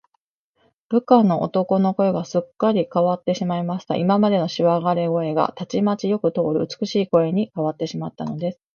[0.89, 3.95] 部下の男の声が、すっかりかわってしまいました。
[3.97, 8.61] 今までのしわがれ声が、たちまちよく通る美しい声にかわってしまったのです。